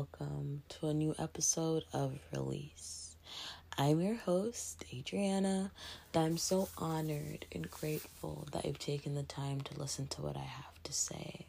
[0.00, 3.16] welcome to a new episode of Release.
[3.76, 5.70] I'm your host, Adriana,
[6.14, 10.38] and I'm so honored and grateful that you've taken the time to listen to what
[10.38, 11.44] I have to say.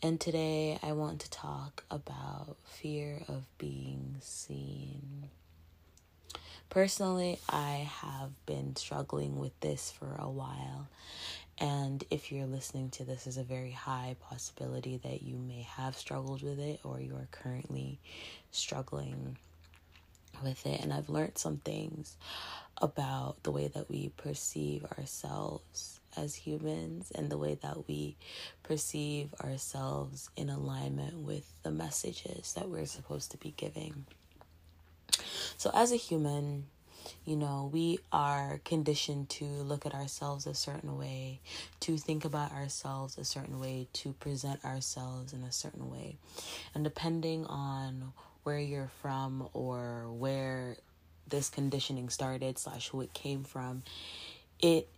[0.00, 5.24] And today I want to talk about fear of being seen.
[6.70, 10.86] Personally, I have been struggling with this for a while,
[11.60, 15.96] and if you're listening to this, there's a very high possibility that you may have
[15.96, 17.98] struggled with it or you are currently
[18.52, 19.36] struggling
[20.42, 20.80] with it.
[20.80, 22.16] And I've learned some things
[22.80, 28.16] about the way that we perceive ourselves as humans and the way that we
[28.62, 34.06] perceive ourselves in alignment with the messages that we're supposed to be giving.
[35.56, 36.66] So, as a human,
[37.24, 41.40] you know, we are conditioned to look at ourselves a certain way,
[41.80, 46.16] to think about ourselves a certain way, to present ourselves in a certain way.
[46.74, 50.76] And depending on where you're from or where
[51.28, 53.82] this conditioning started slash who it came from,
[54.60, 54.88] it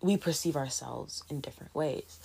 [0.00, 2.18] we perceive ourselves in different ways.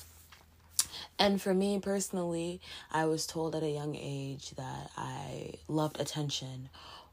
[1.17, 2.61] And for me personally,
[2.91, 6.69] I was told at a young age that I loved attention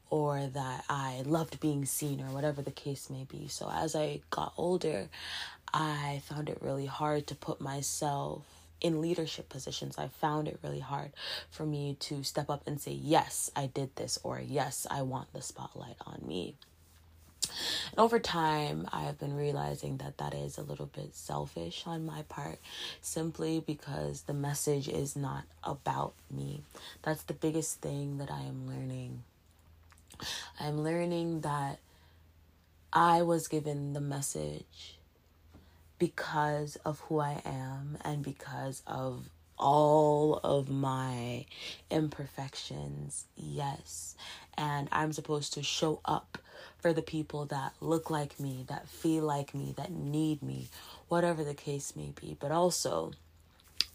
[0.09, 3.47] or that I loved being seen or whatever the case may be.
[3.47, 5.09] So as I got older,
[5.73, 8.45] I found it really hard to put myself
[8.79, 9.97] in leadership positions.
[9.97, 11.11] I found it really hard
[11.49, 15.33] for me to step up and say, Yes, I did this, or Yes, I want
[15.33, 16.55] the spotlight on me.
[17.91, 22.05] And over time, I have been realizing that that is a little bit selfish on
[22.05, 22.59] my part,
[23.01, 26.61] simply because the message is not about me.
[27.03, 29.23] That's the biggest thing that I am learning
[30.59, 31.79] I'm learning that
[32.91, 34.97] I was given the message
[35.99, 41.45] because of who I am and because of all of my
[41.89, 43.25] imperfections.
[43.35, 44.15] Yes.
[44.57, 46.37] And I'm supposed to show up
[46.79, 50.69] for the people that look like me, that feel like me, that need me,
[51.07, 52.37] whatever the case may be.
[52.39, 53.11] But also,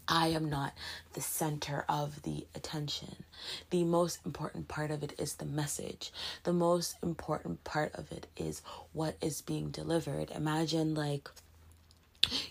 [0.07, 0.73] I am not
[1.13, 3.23] the center of the attention.
[3.69, 6.11] The most important part of it is the message.
[6.43, 8.61] The most important part of it is
[8.91, 10.31] what is being delivered.
[10.31, 11.29] Imagine like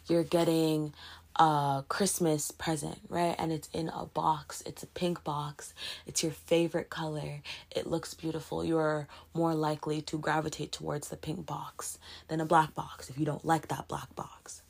[0.07, 0.93] you're getting
[1.37, 3.35] a Christmas present, right?
[3.39, 4.63] And it's in a box.
[4.67, 5.75] It's a pink box.
[6.07, 7.41] It's your favorite color.
[7.71, 8.65] It looks beautiful.
[8.65, 11.99] You're more likely to gravitate towards the pink box
[12.29, 14.62] than a black box if you don't like that black box.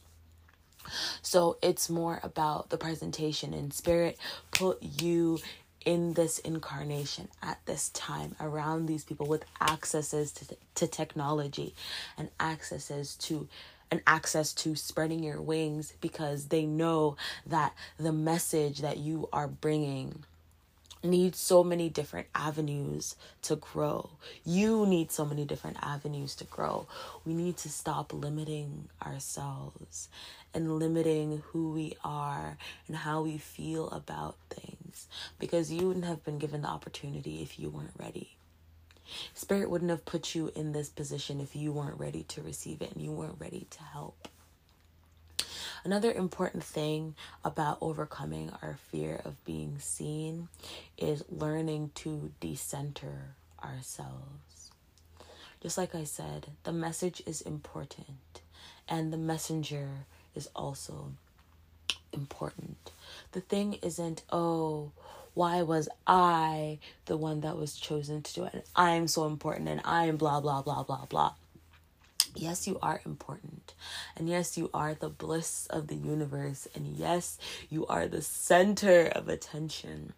[1.22, 4.18] So it's more about the presentation and spirit
[4.50, 5.38] put you
[5.84, 11.74] in this incarnation at this time around these people with accesses to, to technology
[12.16, 13.48] and accesses to
[13.90, 17.14] and access to spreading your wings because they know
[17.46, 20.24] that the message that you are bringing
[21.04, 24.08] needs so many different avenues to grow.
[24.46, 26.86] You need so many different avenues to grow.
[27.26, 30.08] We need to stop limiting ourselves
[30.54, 35.08] and limiting who we are and how we feel about things
[35.38, 38.36] because you wouldn't have been given the opportunity if you weren't ready.
[39.34, 42.92] Spirit wouldn't have put you in this position if you weren't ready to receive it
[42.92, 44.28] and you weren't ready to help.
[45.84, 50.48] Another important thing about overcoming our fear of being seen
[50.96, 54.70] is learning to decenter ourselves.
[55.60, 58.42] Just like I said, the message is important
[58.88, 59.88] and the messenger
[60.34, 61.12] is also
[62.12, 62.92] important.
[63.32, 64.92] The thing isn't, oh,
[65.34, 68.54] why was I the one that was chosen to do it?
[68.54, 71.34] And I'm so important and I'm blah, blah, blah, blah, blah.
[72.34, 73.74] Yes, you are important.
[74.16, 76.66] And yes, you are the bliss of the universe.
[76.74, 77.38] And yes,
[77.68, 80.14] you are the center of attention.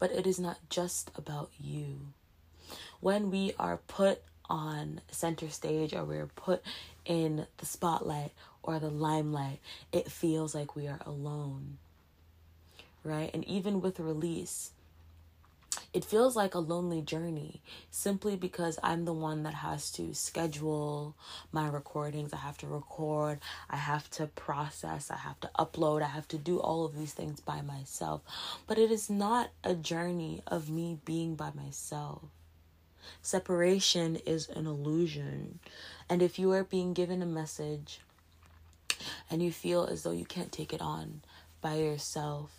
[0.00, 2.00] But it is not just about you.
[3.00, 6.62] When we are put on center stage or we're put
[7.04, 8.32] in the spotlight
[8.62, 9.60] or the limelight,
[9.92, 11.78] it feels like we are alone.
[13.02, 13.30] Right?
[13.32, 14.72] And even with release,
[15.92, 21.16] it feels like a lonely journey simply because I'm the one that has to schedule
[21.52, 22.32] my recordings.
[22.32, 26.38] I have to record, I have to process, I have to upload, I have to
[26.38, 28.22] do all of these things by myself.
[28.66, 32.22] But it is not a journey of me being by myself.
[33.22, 35.58] Separation is an illusion.
[36.08, 38.00] And if you are being given a message
[39.30, 41.20] and you feel as though you can't take it on
[41.60, 42.50] by yourself,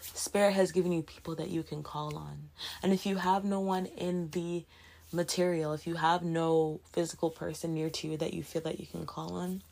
[0.00, 2.50] Spirit has given you people that you can call on.
[2.82, 4.64] And if you have no one in the
[5.12, 8.86] material, if you have no physical person near to you that you feel that you
[8.86, 9.62] can call on,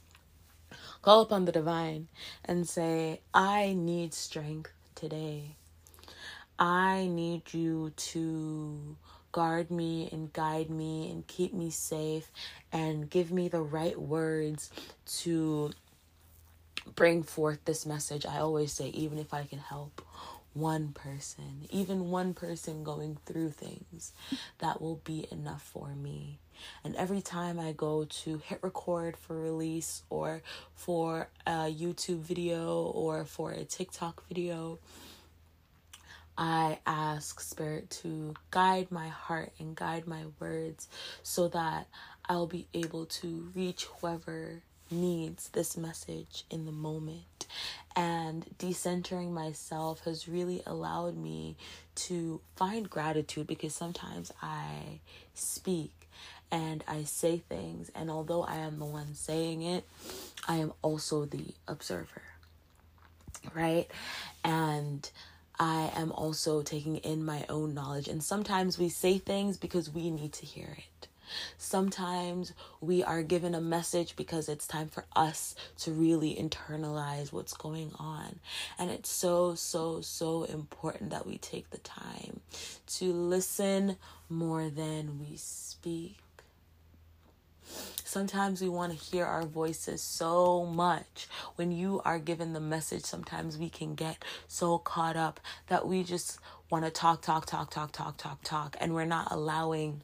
[1.02, 2.08] call upon the divine
[2.44, 5.56] and say, I need strength today.
[6.58, 8.96] I need you to
[9.32, 12.30] guard me and guide me and keep me safe
[12.72, 14.70] and give me the right words
[15.22, 15.72] to
[16.94, 18.26] bring forth this message.
[18.26, 20.02] I always say, even if I can help
[20.54, 24.12] one person, even one person going through things,
[24.58, 26.38] that will be enough for me.
[26.84, 30.42] And every time I go to hit record for release or
[30.74, 34.78] for a YouTube video or for a TikTok video,
[36.38, 40.88] I ask Spirit to guide my heart and guide my words
[41.22, 41.86] so that
[42.28, 47.46] I'll be able to reach whoever needs this message in the moment.
[47.96, 51.56] And decentering myself has really allowed me
[51.96, 55.00] to find gratitude because sometimes I
[55.34, 55.92] speak
[56.50, 59.84] and I say things, and although I am the one saying it,
[60.46, 62.22] I am also the observer,
[63.54, 63.88] right?
[64.44, 65.08] And
[65.58, 68.08] I am also taking in my own knowledge.
[68.08, 70.84] And sometimes we say things because we need to hear it.
[71.58, 77.54] Sometimes we are given a message because it's time for us to really internalize what's
[77.54, 78.38] going on.
[78.78, 82.40] And it's so, so, so important that we take the time
[82.86, 83.96] to listen
[84.28, 86.16] more than we speak.
[88.04, 91.26] Sometimes we want to hear our voices so much.
[91.56, 96.04] When you are given the message, sometimes we can get so caught up that we
[96.04, 96.38] just
[96.70, 100.02] want to talk, talk, talk, talk, talk, talk, talk, and we're not allowing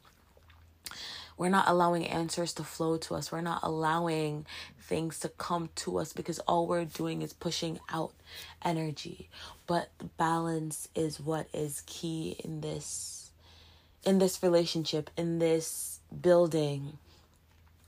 [1.41, 3.31] we're not allowing answers to flow to us.
[3.31, 4.45] We're not allowing
[4.79, 8.13] things to come to us because all we're doing is pushing out
[8.63, 9.27] energy.
[9.65, 13.31] But balance is what is key in this
[14.05, 16.99] in this relationship, in this building.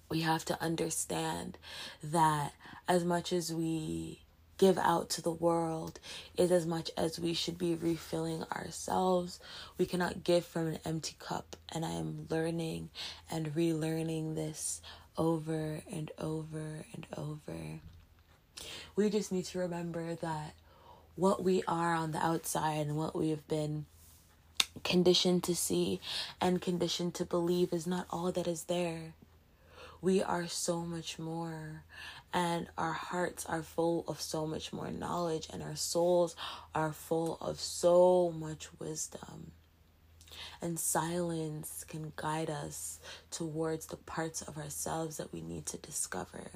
[0.10, 1.60] We have to understand
[2.04, 2.54] that
[2.88, 4.23] as much as we
[4.58, 6.00] give out to the world
[6.38, 9.40] is as much as we should be refilling ourselves.
[9.78, 11.56] We cannot give from an empty cup.
[11.70, 12.90] And I am learning
[13.30, 14.82] and relearning this
[15.18, 17.80] over and over and over.
[18.96, 20.54] We just need to remember that
[21.16, 23.86] what we are on the outside and what we have been
[24.84, 26.00] conditioned to see
[26.42, 29.14] and conditioned to believe is not all that is there.
[30.04, 31.86] We are so much more
[32.34, 36.36] and our hearts are full of so much more knowledge, and our souls
[36.76, 39.52] are full of so much wisdom.
[40.62, 43.00] And silence can guide us
[43.32, 46.52] towards the parts of ourselves that we need to discover.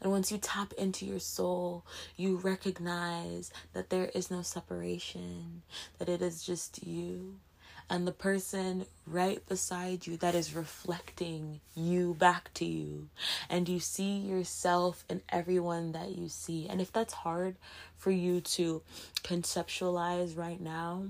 [0.00, 1.84] And once you tap into your soul,
[2.16, 5.62] you recognize that there is no separation,
[5.98, 7.40] that it is just you
[7.88, 13.08] and the person right beside you that is reflecting you back to you.
[13.48, 16.66] And you see yourself in everyone that you see.
[16.68, 17.56] And if that's hard
[17.96, 18.82] for you to
[19.22, 21.04] conceptualize right now,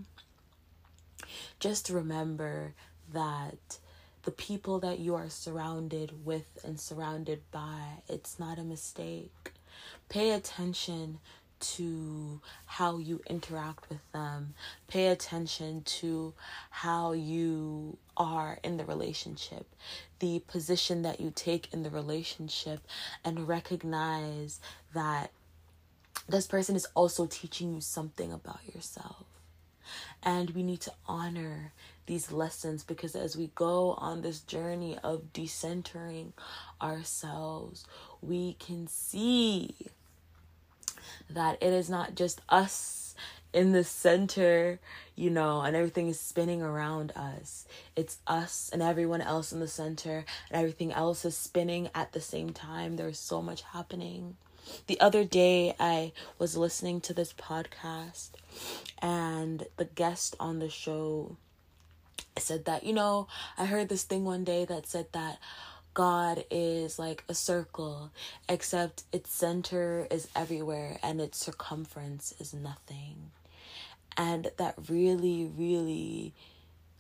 [1.59, 2.75] just remember
[3.13, 3.79] that
[4.25, 9.53] the people that you are surrounded with and surrounded by, it's not a mistake.
[10.09, 11.21] Pay attention
[11.61, 14.55] to how you interact with them.
[14.89, 16.35] Pay attention to
[16.71, 19.67] how you are in the relationship,
[20.19, 22.81] the position that you take in the relationship,
[23.25, 24.61] and recognize
[24.95, 25.31] that
[26.29, 29.25] this person is also teaching you something about yourself.
[30.23, 31.73] And we need to honor
[32.07, 36.33] these lessons because as we go on this journey of decentering
[36.81, 37.87] ourselves,
[38.21, 39.75] we can see
[41.31, 43.15] that it is not just us
[43.53, 44.79] in the center,
[45.15, 47.67] you know, and everything is spinning around us.
[47.97, 52.21] It's us and everyone else in the center, and everything else is spinning at the
[52.21, 52.97] same time.
[52.97, 54.37] There's so much happening.
[54.89, 58.31] The other day, I was listening to this podcast,
[59.01, 61.37] and the guest on the show
[62.37, 65.39] said that, you know, I heard this thing one day that said that
[65.97, 68.11] God is like a circle,
[68.51, 73.31] except its center is everywhere and its circumference is nothing.
[74.15, 76.35] And that really, really,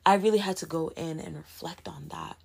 [0.06, 2.38] I really had to go in and reflect on that.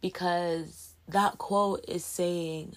[0.00, 2.76] Because that quote is saying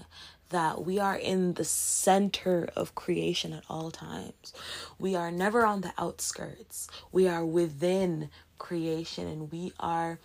[0.50, 4.52] that we are in the center of creation at all times.
[5.00, 6.90] We are never on the outskirts.
[7.10, 10.20] We are within creation and we are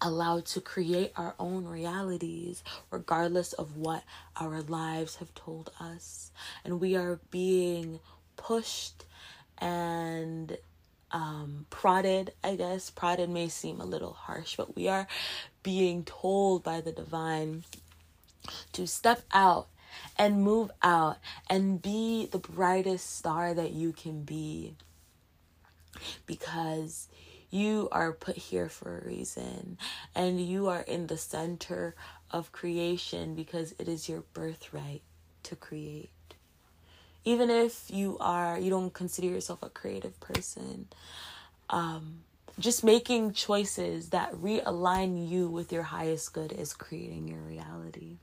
[0.00, 4.04] allowed to create our own realities, regardless of what
[4.36, 6.30] our lives have told us.
[6.64, 8.00] And we are being
[8.36, 9.04] pushed
[9.58, 10.58] and
[11.10, 12.90] um, prodded, I guess.
[12.90, 15.06] Prodded may seem a little harsh, but we are
[15.62, 17.64] being told by the divine
[18.72, 19.68] to step out
[20.18, 24.74] and move out and be the brightest star that you can be
[26.26, 27.08] because
[27.54, 29.78] you are put here for a reason
[30.14, 31.94] and you are in the center
[32.30, 35.02] of creation because it is your birthright
[35.44, 36.10] to create.
[37.24, 40.88] Even if you are you don't consider yourself a creative person
[41.70, 42.24] um
[42.58, 48.16] just making choices that realign you with your highest good is creating your reality.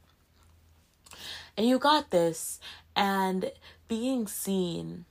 [1.58, 2.60] And you got this
[2.96, 3.52] and
[3.88, 5.06] being seen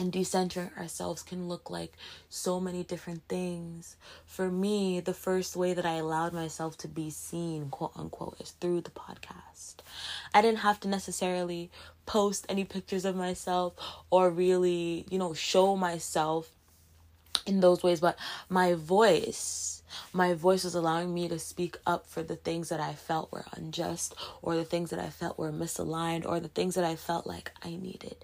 [0.00, 1.92] and decentering ourselves can look like
[2.30, 3.96] so many different things.
[4.24, 8.52] For me, the first way that I allowed myself to be seen, quote unquote, is
[8.52, 9.76] through the podcast.
[10.32, 11.70] I didn't have to necessarily
[12.06, 13.74] post any pictures of myself
[14.08, 16.50] or really, you know, show myself
[17.46, 19.82] in those ways, but my voice,
[20.14, 23.44] my voice was allowing me to speak up for the things that I felt were
[23.52, 27.26] unjust or the things that I felt were misaligned or the things that I felt
[27.26, 28.16] like I needed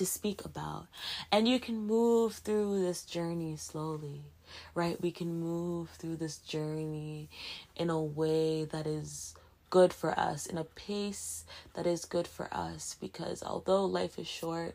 [0.00, 0.86] to speak about.
[1.30, 4.22] And you can move through this journey slowly,
[4.74, 4.98] right?
[4.98, 7.28] We can move through this journey
[7.76, 9.34] in a way that is
[9.68, 14.26] good for us, in a pace that is good for us, because although life is
[14.26, 14.74] short,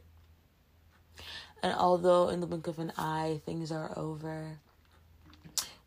[1.63, 4.59] and although in the blink of an eye things are over,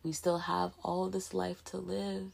[0.03, 2.33] we still have all this life to live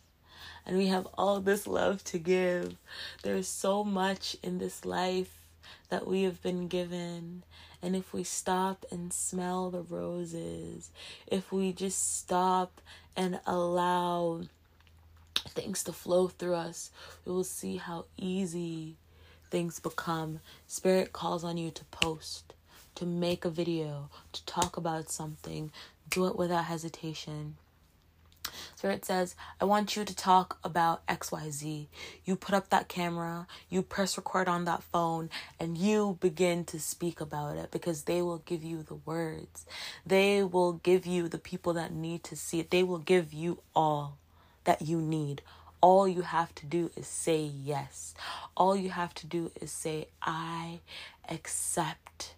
[0.65, 2.77] and we have all this love to give.
[3.23, 5.44] There's so much in this life
[5.89, 7.43] that we have been given.
[7.83, 10.91] And if we stop and smell the roses,
[11.27, 12.81] if we just stop
[13.17, 14.43] and allow
[15.49, 16.91] things to flow through us,
[17.25, 18.97] we will see how easy
[19.51, 20.41] things become.
[20.67, 22.55] Spirit calls on you to post,
[22.95, 25.71] to make a video, to talk about something.
[26.11, 27.57] Do it without hesitation.
[28.75, 31.87] Spirit says, I want you to talk about XYZ.
[32.25, 36.81] You put up that camera, you press record on that phone, and you begin to
[36.81, 39.67] speak about it because they will give you the words.
[40.07, 42.71] They will give you the people that need to see it.
[42.71, 44.19] They will give you all
[44.65, 45.43] that you need.
[45.81, 48.15] All you have to do is say yes.
[48.57, 50.81] All you have to do is say, I
[51.29, 52.35] accept.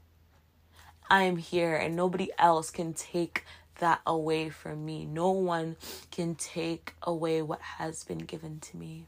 [1.09, 3.45] I am here, and nobody else can take
[3.79, 5.05] that away from me.
[5.05, 5.77] No one
[6.11, 9.07] can take away what has been given to me.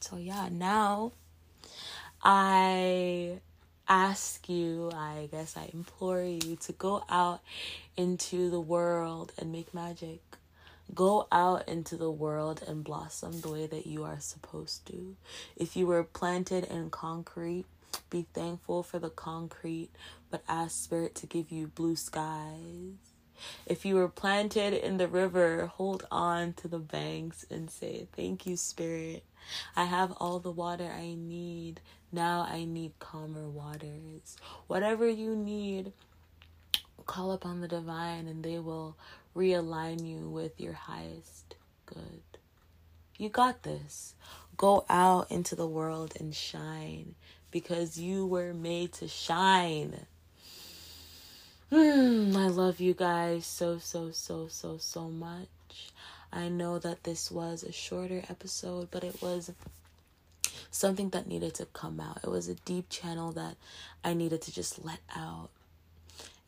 [0.00, 1.12] So, yeah, now
[2.22, 3.40] I
[3.88, 7.40] ask you, I guess I implore you to go out
[7.96, 10.20] into the world and make magic.
[10.94, 15.16] Go out into the world and blossom the way that you are supposed to.
[15.56, 17.64] If you were planted in concrete,
[18.10, 19.90] be thankful for the concrete,
[20.32, 22.96] but ask Spirit to give you blue skies.
[23.66, 28.46] If you were planted in the river, hold on to the banks and say, Thank
[28.46, 29.24] you, Spirit.
[29.76, 31.80] I have all the water I need.
[32.10, 34.36] Now I need calmer waters.
[34.68, 35.92] Whatever you need,
[37.06, 38.96] call upon the divine and they will
[39.36, 42.22] realign you with your highest good.
[43.18, 44.14] You got this.
[44.56, 47.14] Go out into the world and shine
[47.50, 50.06] because you were made to shine.
[51.72, 55.48] Hmm, I love you guys so, so, so, so, so much.
[56.30, 59.52] I know that this was a shorter episode, but it was
[60.70, 62.18] something that needed to come out.
[62.22, 63.56] It was a deep channel that
[64.04, 65.48] I needed to just let out.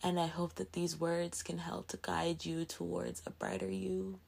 [0.03, 4.19] And I hope that these words can help to guide you towards a brighter you.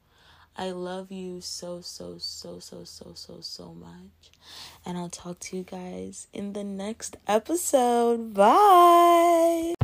[0.57, 4.31] I love you so, so, so, so, so, so, so much.
[4.87, 8.33] And I'll talk to you guys in the next episode.
[8.33, 9.75] Bye.